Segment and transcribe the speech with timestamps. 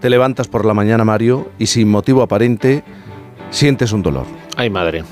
[0.00, 2.82] Te levantas por la mañana, Mario, y sin motivo aparente
[3.50, 4.24] sientes un dolor.
[4.56, 5.04] Ay, madre.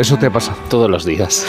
[0.00, 0.54] Eso te pasa.
[0.70, 1.46] Todos los días.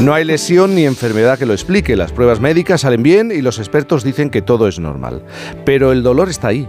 [0.00, 1.96] No hay lesión ni enfermedad que lo explique.
[1.96, 5.22] Las pruebas médicas salen bien y los expertos dicen que todo es normal.
[5.66, 6.66] Pero el dolor está ahí.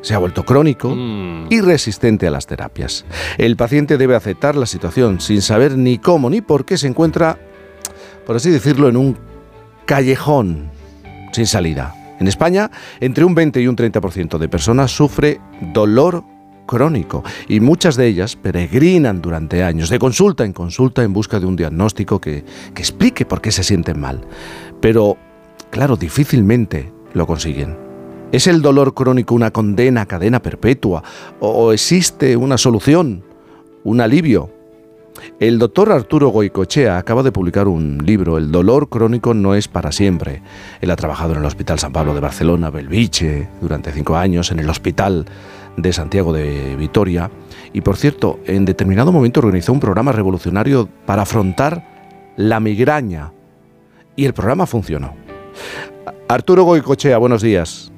[0.00, 1.48] Se ha vuelto crónico Mm.
[1.50, 3.04] y resistente a las terapias.
[3.36, 7.38] El paciente debe aceptar la situación sin saber ni cómo ni por qué se encuentra,
[8.26, 9.16] por así decirlo, en un
[9.84, 10.70] callejón
[11.32, 11.94] sin salida.
[12.24, 12.70] En España,
[13.00, 15.42] entre un 20 y un 30% de personas sufre
[15.74, 16.24] dolor
[16.64, 21.44] crónico y muchas de ellas peregrinan durante años, de consulta en consulta, en busca de
[21.44, 24.22] un diagnóstico que, que explique por qué se sienten mal.
[24.80, 25.18] Pero,
[25.68, 27.76] claro, difícilmente lo consiguen.
[28.32, 31.02] ¿Es el dolor crónico una condena cadena perpetua?
[31.40, 33.22] ¿O, o existe una solución?
[33.82, 34.50] ¿Un alivio?
[35.40, 39.92] El doctor Arturo Goicochea acaba de publicar un libro, El dolor crónico no es para
[39.92, 40.42] siempre.
[40.80, 44.60] Él ha trabajado en el Hospital San Pablo de Barcelona, Belviche, durante cinco años, en
[44.60, 45.26] el Hospital
[45.76, 47.30] de Santiago de Vitoria.
[47.72, 53.32] Y por cierto, en determinado momento organizó un programa revolucionario para afrontar la migraña.
[54.16, 55.14] Y el programa funcionó.
[56.28, 57.92] Arturo Goicochea, buenos días.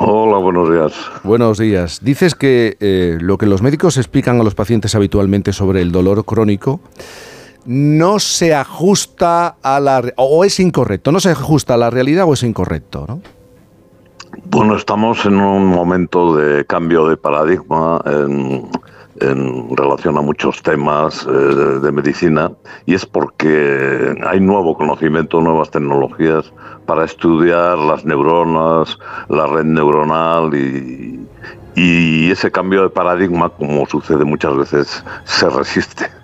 [0.00, 0.92] Hola, buenos días.
[1.24, 1.98] Buenos días.
[2.02, 6.24] Dices que eh, lo que los médicos explican a los pacientes habitualmente sobre el dolor
[6.24, 6.80] crónico
[7.66, 10.02] no se ajusta a la...
[10.16, 13.20] o es incorrecto, no se ajusta a la realidad o es incorrecto, ¿no?
[14.44, 18.70] Bueno, estamos en un momento de cambio de paradigma en,
[19.20, 22.52] en relación a muchos temas eh, de, medicina
[22.86, 26.52] y es porque hay nuevo conocimiento, nuevas tecnologías
[26.86, 34.56] para estudiar las neuronas, la red neuronal y ese cambio de paradigma, como sucede muchas
[34.56, 36.17] veces, se resiste.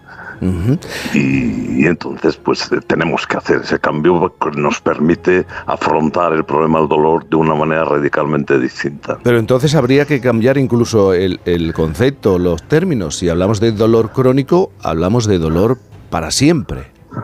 [1.15, 6.45] Y, y entonces, pues eh, tenemos que hacer ese cambio que nos permite afrontar el
[6.45, 9.19] problema del dolor de una manera radicalmente distinta.
[9.23, 13.17] Pero entonces habría que cambiar incluso el, el concepto, los términos.
[13.17, 15.79] Si hablamos de dolor crónico, hablamos de dolor
[16.11, 16.93] para siempre.
[17.13, 17.23] O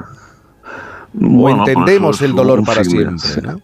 [1.13, 3.61] Bueno, pues entendemos eso es el dolor para siempre, ¿no?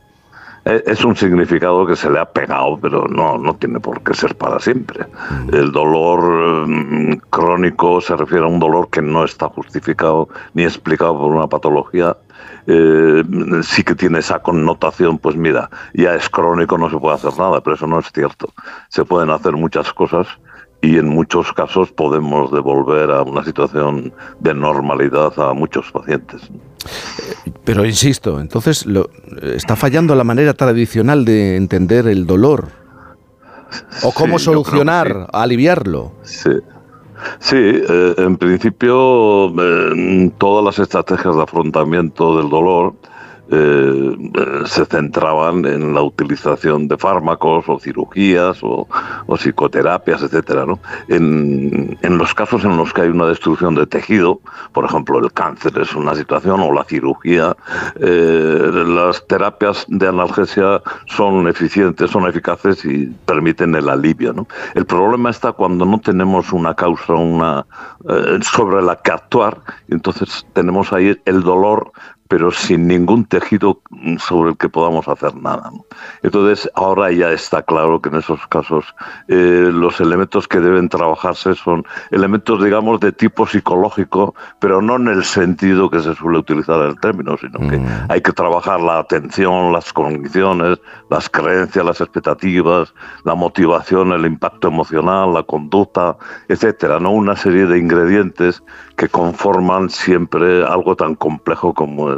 [0.67, 4.15] Eh, Es un significado que se le ha pegado, pero no, no tiene por qué
[4.15, 5.07] ser para siempre.
[5.53, 11.17] El dolor mm, crónico se refiere a un dolor que no está justificado ni explicado
[11.19, 12.17] por una patología.
[12.67, 13.23] Eh,
[13.63, 17.61] sí que tiene esa connotación, pues mira, ya es crónico, no se puede hacer nada,
[17.61, 18.53] pero eso no es cierto.
[18.89, 20.27] Se pueden hacer muchas cosas
[20.83, 26.51] y en muchos casos podemos devolver a una situación de normalidad a muchos pacientes.
[27.65, 29.11] Pero insisto, entonces lo-
[29.43, 32.69] está fallando la manera tradicional de entender el dolor.
[34.05, 35.31] O cómo Sí, solucionar, sí.
[35.33, 36.13] aliviarlo.
[36.23, 36.51] Sí.
[37.41, 42.95] Sí, eh, en principio eh, todas las estrategias de afrontamiento del dolor
[43.51, 44.17] eh,
[44.67, 48.87] se centraban en la utilización de fármacos o cirugías o,
[49.37, 50.67] psicoterapias, etcétera.
[50.67, 50.79] ¿no?
[51.09, 54.41] En, en los casos en los que hay una destrucción de tejido,
[54.73, 57.57] por ejemplo el cáncer es una situación o la cirugía,
[58.01, 64.33] eh, las terapias de analgesia son eficientes, son eficaces y permiten el alivio.
[64.33, 64.47] ¿no?
[64.75, 67.67] El problema está cuando no tenemos una causa una,
[68.09, 71.93] eh, sobre la que actuar, entonces tenemos ahí el dolor
[72.29, 73.81] pero sin ningún tejido
[74.19, 75.71] sobre el que podamos hacer nada.
[76.23, 78.85] Entonces, ahora ya está claro que en esos casos
[79.29, 85.09] eh, los elementos que deben trabajarse son elementos, digamos, de tipo psicológico, pero no en
[85.09, 89.73] el sentido que se suele utilizar el término, sino que hay que trabajar la atención,
[89.73, 90.79] las condiciones,
[91.11, 92.93] las creencias, las expectativas,
[93.25, 96.17] la motivación, el impacto emocional, la conducta,
[96.49, 97.13] etcétera, ¿no?
[97.13, 98.63] Una serie de ingredientes
[98.97, 102.16] que conforman siempre algo tan complejo como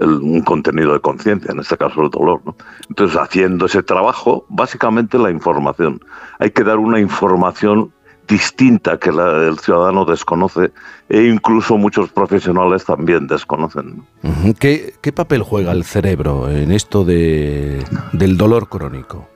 [0.00, 2.40] un contenido de conciencia, en este caso el dolor.
[2.88, 6.00] Entonces, haciendo ese trabajo, básicamente la información.
[6.38, 7.92] Hay que dar una información
[8.28, 10.70] distinta que la- el ciudadano desconoce
[11.08, 14.04] e incluso muchos profesionales también desconocen.
[14.58, 19.28] ¿Qué, qué papel juega el cerebro en esto de, del dolor crónico?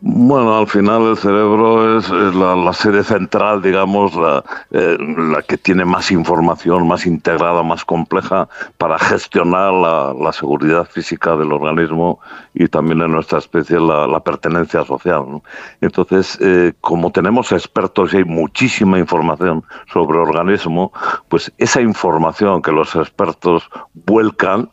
[0.00, 5.86] Bueno, al final el cerebro es, la, sede central, digamos, la, eh, la que tiene
[5.86, 8.46] más información, más integrada, más compleja
[8.76, 12.20] para gestionar la, seguridad física del organismo
[12.52, 15.40] y también en nuestra especie la, pertenencia social.
[15.80, 20.92] Entonces, eh, como tenemos expertos y hay muchísima información sobre el organismo,
[21.30, 24.68] pues esa información que los expertos vuelcan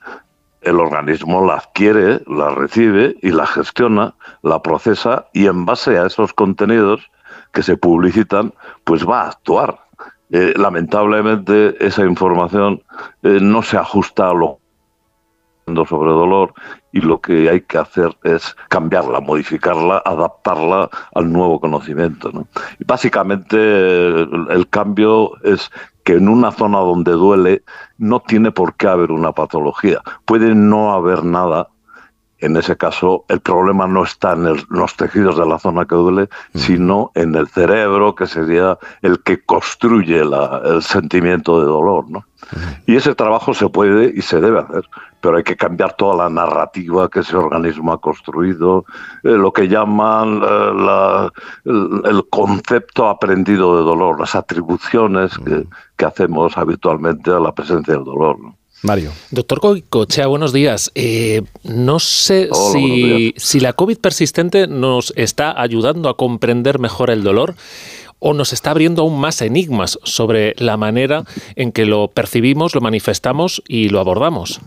[0.64, 6.06] el organismo la adquiere, la recibe y la gestiona, la procesa y en base a
[6.06, 7.12] esos contenidos
[7.52, 9.80] que se publicitan, pues va a actuar.
[10.32, 12.82] Eh, lamentablemente esa información
[13.22, 14.60] eh, no se ajusta a lo
[15.66, 16.54] sobre dolor
[16.92, 22.32] y lo que hay que hacer es cambiarla, modificarla, adaptarla al nuevo conocimiento.
[22.80, 25.72] Y básicamente el, cambio es
[26.04, 27.64] que en una zona donde duele
[27.98, 30.02] no tiene por qué haber una patología.
[30.26, 31.70] Puede no haber nada.
[32.44, 36.30] En ese caso, el problema no está en, los tejidos de la zona que duele,
[36.54, 36.58] mm.
[36.58, 42.10] sino en el cerebro, que sería el que construye el sentimiento de dolor.
[42.10, 42.26] ¿no?
[42.86, 44.84] Y ese trabajo se puede y se debe hacer,
[45.22, 48.86] pero hay que cambiar toda la narrativa que ese organismo ha construido,
[49.24, 51.30] eh, lo que llaman eh,
[51.66, 55.66] el, concepto aprendido de dolor, las atribuciones que,
[56.04, 58.38] hacemos habitualmente a la presencia del dolor.
[58.84, 59.12] Mario.
[59.32, 60.92] Doctor Cochea, buenos días.
[60.94, 67.24] Eh, no sé si, si la COVID persistente nos está ayudando a comprender mejor el
[67.24, 67.56] dolor
[68.20, 71.24] o nos está abriendo aún más enigmas sobre la manera
[71.56, 74.62] en que lo percibimos, lo manifestamos y lo abordamos?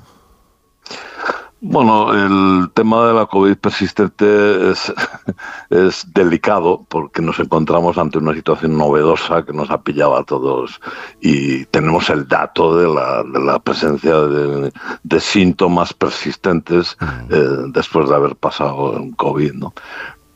[1.63, 4.93] Bueno, el tema de la COVID persistente es,
[5.71, 10.79] es, delicado porque nos encontramos ante una situación novedosa que nos ha pillado a todos
[11.21, 14.71] y tenemos el dato de la, de la presencia de,
[15.03, 16.97] de, síntomas persistentes
[17.31, 19.55] eh, después de haber pasado el COVID.
[19.55, 19.73] ¿no?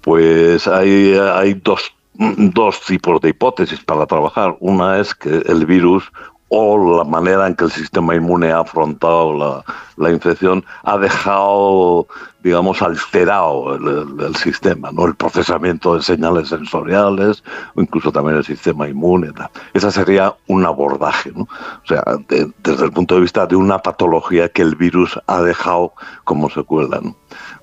[0.00, 4.56] Pues hay, hay dos dos tipos de hipótesis para trabajar.
[4.60, 6.10] Una es que el virus
[6.50, 9.64] o la manera en que el sistema inmune ha afrontado
[9.96, 12.08] la, infección ha dejado,
[12.42, 15.06] digamos, alterado el, sistema, ¿no?
[15.06, 17.44] el procesamiento de señales sensoriales
[17.74, 19.30] o incluso también el sistema inmune.
[19.74, 21.42] Ese sería un abordaje, ¿no?
[21.44, 25.92] o sea, desde el punto de vista de una patología que el virus ha dejado
[26.24, 26.98] como secuela.
[27.00, 27.14] ¿no?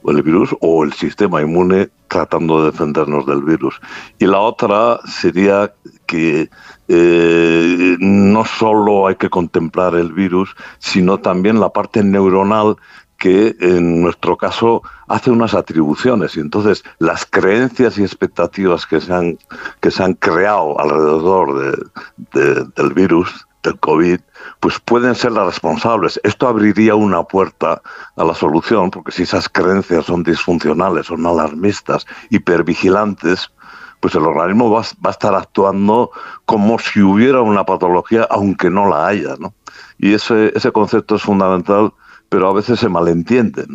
[0.05, 3.79] El virus o el sistema inmune tratando de defendernos del virus.
[4.19, 5.73] Y la otra sería
[6.05, 6.49] que
[6.87, 12.77] eh, no solo hay que contemplar el virus, sino también la parte neuronal
[13.17, 19.13] que en nuestro caso hace unas atribuciones y entonces las creencias y expectativas que se
[19.13, 19.37] han,
[19.81, 21.89] que se han creado alrededor
[22.33, 24.19] del virus, del COVID,
[24.59, 26.19] pues pueden ser las responsables.
[26.23, 27.81] Esto abriría una puerta
[28.15, 33.51] a la solución, porque si esas creencias son disfuncionales, son alarmistas, hipervigilantes,
[33.99, 36.11] pues el organismo va, a estar actuando
[36.45, 39.35] como si hubiera una patología, aunque no la haya.
[39.39, 39.53] ¿no?
[39.97, 41.93] Y ese, ese concepto es fundamental
[42.29, 43.65] pero a veces se malentiende.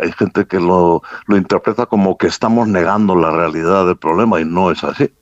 [0.00, 4.44] Hay gente que lo, lo, interpreta como que estamos negando la realidad del problema y
[4.44, 5.12] no es así.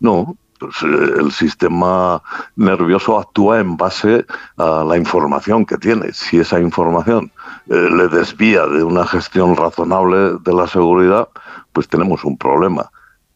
[0.00, 2.22] No, pues, eh, el sistema
[2.54, 4.24] nervioso actúa en base
[4.58, 6.12] a la información que tiene.
[6.12, 7.32] Si esa información
[7.68, 11.28] eh, le desvía de una gestión razonable de la seguridad,
[11.72, 12.90] pues tenemos un problema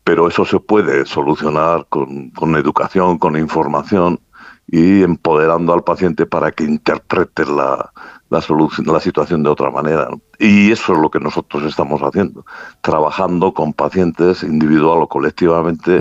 [0.04, 4.20] pero eso se puede solucionar con, educación, con información
[4.66, 7.92] y empoderando al paciente para que interprete la,
[8.30, 10.08] la, solución, la situación de otra manera.
[10.38, 12.44] Y eso es lo que nosotros estamos haciendo,
[12.80, 16.00] trabajando con pacientes individual o colectivamente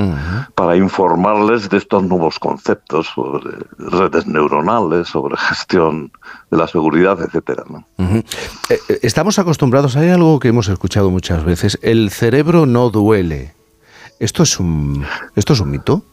[0.56, 6.12] para informarles de estos nuevos conceptos sobre redes neuronales, sobre gestión
[6.50, 7.64] de la seguridad, etcétera.
[7.98, 8.24] Eh,
[8.70, 13.54] eh, estamos acostumbrados, hay algo que hemos escuchado muchas veces, el cerebro no duele.
[14.20, 15.06] ¿Esto es un,
[15.36, 16.04] esto es un mito?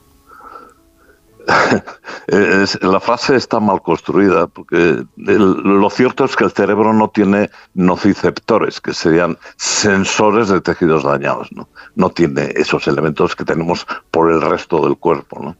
[2.27, 8.81] la frase está mal construida porque lo cierto es que el cerebro no tiene nociceptores,
[8.81, 11.51] que serían sensores de tejidos dañados.
[11.53, 11.69] ¿no?
[11.95, 15.41] no tiene esos elementos que tenemos por el resto del cuerpo.
[15.41, 15.57] ¿no?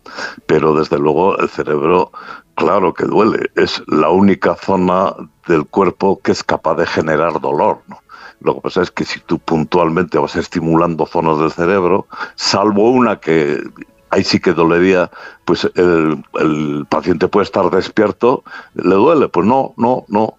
[0.47, 2.13] Pero desde luego el cerebro,
[2.55, 3.51] claro que duele.
[3.57, 5.15] Es la única zona
[5.47, 7.83] del cuerpo que es capaz de generar dolor.
[7.89, 7.99] ¿no?
[8.41, 13.21] Lo que pasa es que si tú puntualmente vas estimulando zonas del cerebro, salvo una
[13.21, 13.63] que
[14.11, 15.11] ahí sí que dolería,
[15.45, 19.29] pues el, paciente puede estar despierto, ¿le duele?
[19.29, 20.35] Pues no, no, no.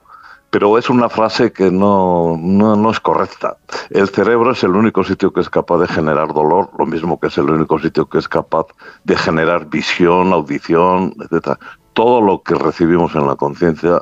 [0.49, 3.55] Pero es una frase que no, no, no, es correcta.
[3.89, 7.27] El cerebro es el único sitio que es capaz de generar dolor, lo mismo que
[7.27, 8.65] es el único sitio que es capaz
[9.05, 11.57] de generar visión, audición, etc.
[11.93, 14.01] Todo lo que recibimos en la conciencia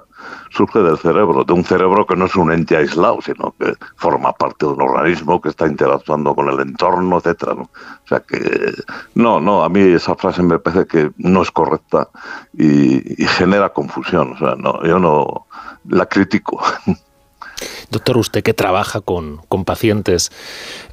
[0.51, 4.33] surge del cerebro, de un cerebro que no es un ente aislado, sino que forma
[4.33, 7.53] parte de un organismo que está interactuando con el entorno, etcétera.
[7.53, 7.69] O
[8.07, 8.73] sea que
[9.15, 12.09] no, no, a mí esa frase me parece que no es correcta
[12.53, 14.33] y, genera confusión.
[14.33, 15.47] O sea, no, yo no
[15.87, 16.61] la critico.
[17.91, 20.31] Doctor, usted que trabaja con, pacientes,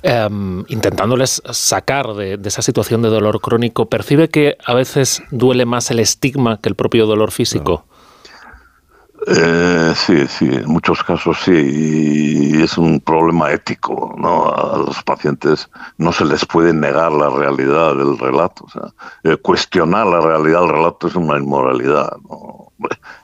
[0.03, 5.91] em, intentándoles sacar de, esa situación de dolor crónico, ¿percibe que a veces duele más
[5.91, 7.85] el estigma que el propio dolor físico?
[9.27, 14.49] Eh, sí, sí, en muchos casos sí, y es un problema ético, ¿no?
[14.53, 18.93] A los pacientes no se les puede negar la realidad del relato, o sea,
[19.25, 22.73] eh, cuestionar la realidad del relato es una inmoralidad, ¿no?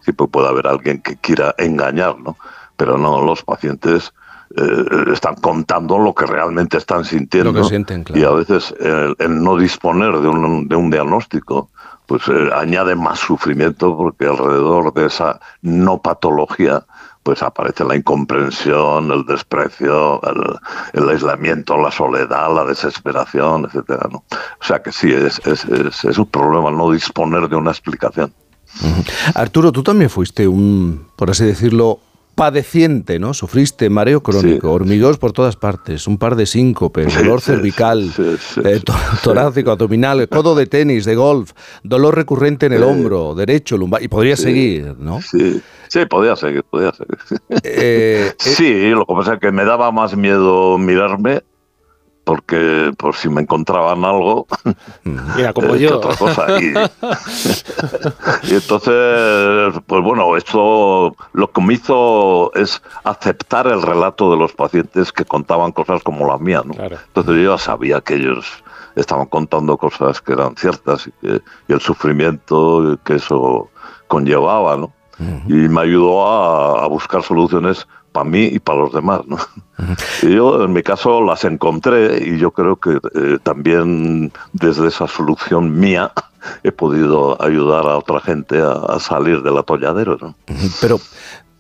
[0.01, 2.37] Siempre puede haber alguien que quiera engañar, ¿no?
[2.83, 4.13] Pero no, los pacientes
[4.57, 7.63] eh, están contando lo que realmente están sintiendo.
[8.13, 11.71] Y a veces el, no disponer de un, de un diagnóstico
[12.07, 16.85] pues eh, añade más sufrimiento porque alrededor de esa no patología
[17.23, 20.21] pues aparece la incomprensión, el desprecio,
[20.93, 24.09] el, aislamiento, la soledad, la desesperación, etcétera.
[24.11, 24.25] ¿no?
[24.29, 25.65] O sea que sí, es, es,
[26.05, 28.35] es, un problema no disponer de una explicación.
[29.37, 32.01] Arturo, tú también fuiste un, por así decirlo,
[32.35, 33.35] padeciente, ¿no?
[33.35, 38.11] Sufriste mareo crónico, hormigos por todas partes, un par de síncopes, dolor cervical,
[38.65, 38.81] eh,
[39.23, 44.09] torácico, abdominal, codo de tenis, de golf, dolor recurrente en el hombro, derecho, lumbar, y
[44.09, 45.21] podría seguir, ¿no?
[45.21, 47.19] Sí, sí, podía seguir, podía seguir.
[47.63, 51.43] Eh, sí, lo que pasa es que me daba más miedo mirarme
[52.25, 54.47] porque por si me encontraban algo,
[55.05, 55.97] Mira, como yo.
[55.99, 56.47] otra cosa.
[58.45, 64.53] Y, entonces, pues bueno, esto lo que me hizo es aceptar el relato de los
[64.53, 66.65] pacientes que contaban cosas como las mías.
[66.65, 66.75] ¿no?
[66.75, 68.63] Entonces yo ya sabía que ellos
[68.97, 73.71] estaban contando cosas que eran ciertas y, que, y el sufrimiento que eso
[74.09, 74.93] conllevaba, ¿no?
[75.47, 79.23] Y me ayudó a, a buscar soluciones para mí y para los demás.
[79.27, 79.39] ¿no?
[80.23, 85.09] Y yo en mi caso las encontré y yo creo que eh, también desde esa
[85.09, 86.13] solución mía
[86.63, 90.19] he podido ayudar a otra gente a, salir del atolladero.
[90.21, 90.37] ¿no?
[90.81, 91.01] Pero,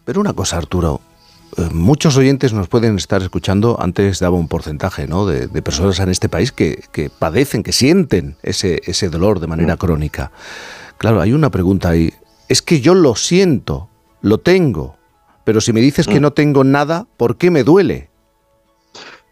[0.05, 1.01] pero una cosa, Arturo.
[1.57, 5.27] Eh, muchos oyentes nos pueden estar escuchando, antes daba un porcentaje ¿no?
[5.27, 9.75] de, personas en este país que, que, padecen, que sienten ese, ese dolor de manera
[9.75, 9.79] mm.
[9.79, 10.31] crónica.
[10.97, 12.13] Claro, hay una pregunta ahí.
[12.49, 13.89] Es que yo lo siento,
[14.21, 14.97] lo tengo,
[15.45, 16.23] pero si me dices que mm.
[16.23, 18.11] no tengo nada, ¿por qué me duele?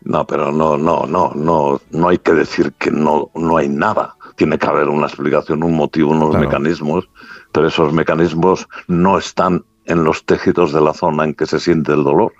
[0.02, 4.16] No, pero no, no, no, no, no hay que decir que no, no hay nada.
[4.36, 7.08] Tiene que haber una explicación, un motivo, unos mecanismos,
[7.52, 11.92] pero esos mecanismos no están en los tejidos de la zona en que se siente
[11.92, 12.32] el dolor,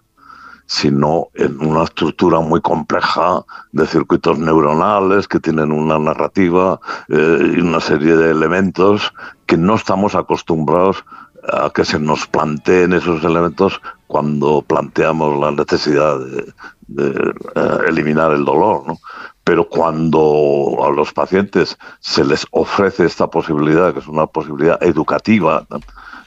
[0.67, 7.61] sino en una estructura muy compleja de circuitos neuronales que tienen una narrativa eh, y
[7.61, 9.12] una serie de elementos
[9.47, 11.05] que no estamos acostumbrados
[11.49, 16.52] a que se nos planteen esos elementos cuando planteamos la necesidad de,
[16.99, 18.87] eh, eliminar el dolor.
[18.87, 18.99] ¿no?
[19.44, 25.66] Pero cuando a los pacientes se les ofrece esta posibilidad, que es una posibilidad educativa,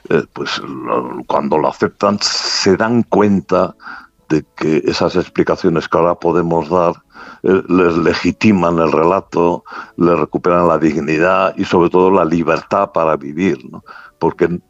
[0.08, 0.60] eh, pues
[1.26, 3.74] cuando lo aceptan se dan cuenta
[4.28, 6.94] de que esas explicaciones que ahora podemos dar
[7.42, 9.64] eh, les legitiman el relato,
[9.96, 13.84] les recuperan la dignidad y sobre todo la libertad para vivir, ¿no?
[14.18, 14.60] porque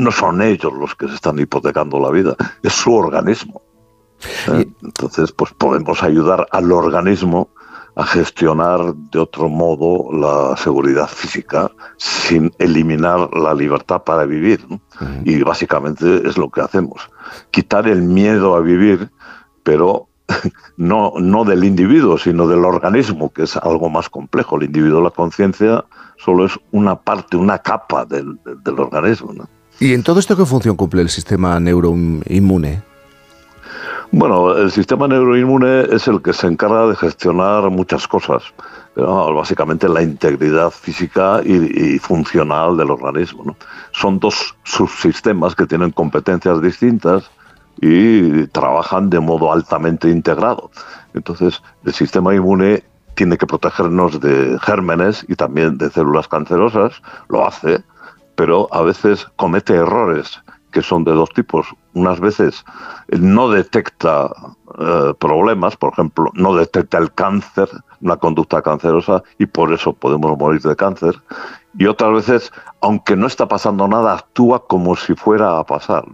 [0.00, 3.62] no son ellos los que se están hipotecando la vida, es su organismo.
[4.48, 4.66] ¿Eh?
[4.82, 7.48] Entonces, pues podemos ayudar al organismo
[7.96, 14.64] a gestionar de otro modo la seguridad física sin eliminar la libertad para vivir.
[15.24, 17.10] Y básicamente es lo que hacemos.
[17.50, 19.10] Quitar el miedo a vivir,
[19.62, 20.08] pero
[20.76, 24.56] no, no del individuo, sino del organismo, que es algo más complejo.
[24.56, 25.84] El individuo, la conciencia,
[26.16, 29.32] solo es una parte, una capa del, del organismo.
[29.32, 29.48] ¿no?
[29.80, 32.82] ¿Y en todo esto qué función cumple el sistema neuroinmune?
[34.12, 38.42] Bueno, el sistema neuroinmune es el que se encarga de gestionar muchas cosas.
[38.94, 43.56] Básicamente la integridad física y, funcional del organismo.
[43.92, 47.30] Son dos subsistemas que tienen competencias distintas
[47.80, 50.70] y trabajan de modo altamente integrado.
[51.14, 52.84] Entonces, el sistema inmune
[53.14, 57.82] tiene que protegernos de gérmenes y también de células cancerosas, lo hace,
[58.40, 60.40] pero a veces comete errores
[60.72, 61.66] que son de dos tipos.
[61.92, 62.64] Unas veces
[63.10, 64.30] no detecta
[64.78, 67.68] eh, problemas, por ejemplo, no detecta el cáncer,
[68.00, 71.20] una conducta cancerosa, y por eso podemos morir de cáncer.
[71.74, 76.06] Y otras veces, aunque no está pasando nada, actúa como si fuera a pasar.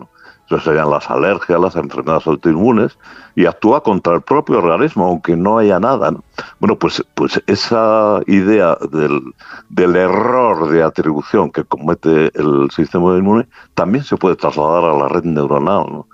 [0.46, 2.98] Eso serían las alergias, las enfermedades autoinmunes,
[3.34, 6.12] y actúa contra el propio organismo, aunque no haya nada.
[6.60, 9.34] Bueno, pues, pues esa idea del,
[9.68, 15.08] del, error de atribución que comete el sistema inmune también se puede trasladar a la
[15.08, 16.06] red neuronal, ¿no?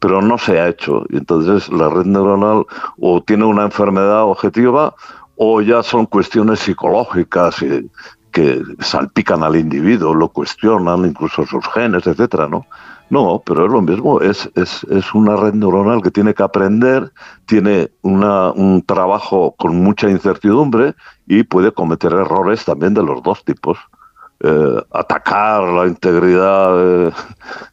[0.00, 1.04] pero no se ha hecho.
[1.08, 2.66] Y entonces la red neuronal
[3.00, 4.94] o tiene una enfermedad objetiva
[5.36, 7.90] o ya son cuestiones psicológicas y,
[8.30, 12.66] que salpican al individuo, lo cuestionan, incluso sus genes, etcétera, ¿no?
[13.10, 17.10] No, pero es lo mismo, es, es, es una red neuronal que tiene que aprender,
[17.46, 20.94] tiene una, un trabajo con mucha incertidumbre
[21.26, 23.78] y puede cometer errores también de los dos tipos.
[24.40, 27.12] Eh, atacar la integridad eh,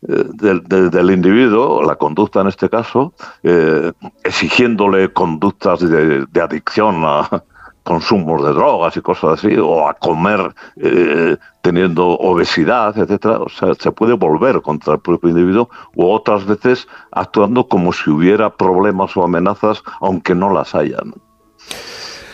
[0.02, 3.92] del, del, individuo, la conducta en este caso, eh,
[4.24, 7.44] exigiéndole conductas de, de adicción a,
[7.86, 13.38] consumos de drogas y cosas así, o a comer eh, teniendo obesidad, etcétera.
[13.38, 18.10] O sea, se puede volver contra el propio individuo, u otras veces actuando como si
[18.10, 21.14] hubiera problemas o amenazas, aunque no las hayan.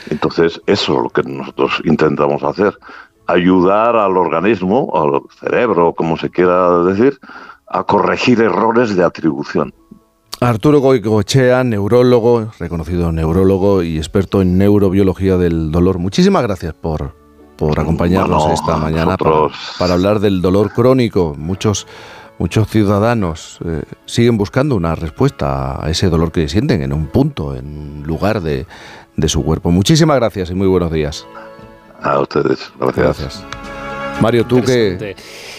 [0.09, 2.77] Entonces, eso es lo que nosotros intentamos hacer.
[3.27, 7.19] Ayudar al organismo, al cerebro, como se quiera decir,
[7.67, 9.73] a corregir errores de atribución.
[10.43, 15.99] Arturo Goicochea, neurólogo, reconocido neurólogo y experto en neurobiología del dolor.
[15.99, 17.13] Muchísimas gracias por,
[17.57, 21.35] por acompañarnos esta mañana para, hablar del dolor crónico.
[21.37, 21.85] Muchos,
[22.39, 27.55] muchos ciudadanos eh, siguen buscando una respuesta a ese dolor que sienten en un punto,
[27.55, 28.65] en un lugar de,
[29.15, 29.69] de su cuerpo.
[29.69, 31.27] Muchísimas gracias y muy buenos días.
[32.01, 33.45] A ustedes, gracias.
[34.19, 35.15] Mario, tú que...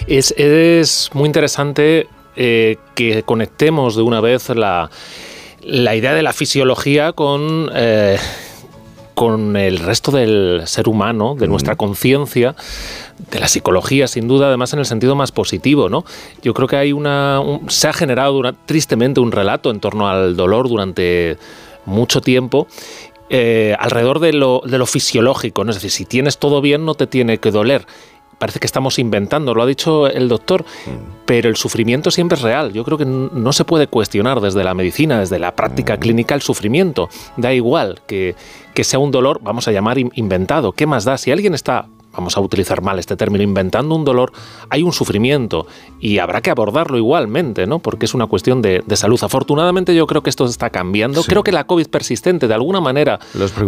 [0.08, 4.90] Es, es muy interesante eh, que conectemos de una vez la,
[5.62, 7.70] idea de la fisiología con...
[7.74, 8.18] Eh,
[9.14, 12.56] con el resto del ser humano, de nuestra conciencia,
[13.30, 16.04] de la psicología, sin duda, además en el sentido más positivo, ¿no?
[16.42, 17.40] Yo creo que hay una.
[17.68, 21.36] se ha generado tristemente un relato en torno al dolor durante
[21.84, 22.66] mucho tiempo.
[23.34, 25.70] Eh, alrededor de lo, de lo fisiológico, ¿no?
[25.70, 27.86] es decir, si tienes todo bien no te tiene que doler
[28.42, 30.64] parece que estamos inventando, lo ha dicho el doctor,
[31.26, 32.72] pero el sufrimiento siempre es real.
[32.72, 36.42] Yo creo que no se puede cuestionar desde la medicina, desde la práctica clínica, el
[36.42, 37.08] sufrimiento.
[37.36, 38.34] Da igual que,
[38.74, 40.72] que sea un dolor, vamos a llamar inventado.
[40.72, 41.18] ¿Qué más da?
[41.18, 44.32] Si alguien está vamos a utilizar mal este término, inventando un dolor,
[44.68, 45.66] hay un sufrimiento
[46.00, 47.78] y habrá que abordarlo igualmente, ¿no?
[47.78, 49.18] Porque es una cuestión de, salud.
[49.22, 51.22] Afortunadamente yo creo que esto está cambiando.
[51.22, 53.18] Creo que la COVID persistente de alguna manera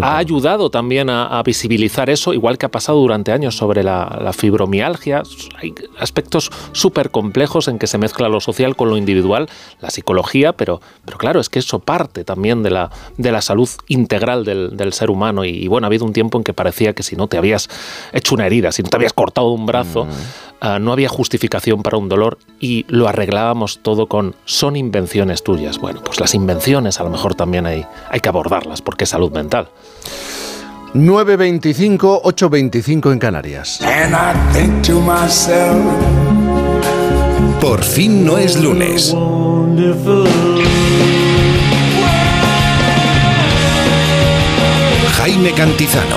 [0.02, 5.22] ha ayudado también a, visibilizar eso, igual que ha pasado durante años sobre la, fibromialgia.
[5.56, 9.48] Hay aspectos súper complejos en que se mezcla lo social con lo individual,
[9.80, 13.68] la psicología, pero, pero claro, es que eso parte también de la, de la salud
[13.88, 15.44] integral del, ser humano.
[15.44, 17.68] Y, y bueno, ha habido un tiempo en que parecía que si no te habías
[18.12, 20.10] hecho una herida, si no te habías cortado un brazo, mm.
[20.60, 25.78] ah, no había justificación para un dolor y lo arreglábamos todo con son invenciones tuyas.
[25.78, 29.32] Bueno, pues las invenciones a lo mejor también hay, hay que abordarlas porque es salud
[29.32, 29.68] mental.
[30.94, 33.80] 9.25, 8.25 en Canarias.
[37.60, 39.12] Por fin no es lunes.
[45.16, 46.16] Jaime Cantizano.